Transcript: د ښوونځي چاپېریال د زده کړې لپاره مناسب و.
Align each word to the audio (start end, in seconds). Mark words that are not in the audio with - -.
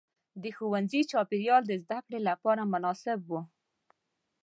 د 0.41 0.43
ښوونځي 0.55 1.01
چاپېریال 1.11 1.63
د 1.67 1.73
زده 1.83 1.99
کړې 2.05 2.19
لپاره 2.29 2.69
مناسب 2.73 3.19
و. 3.29 3.31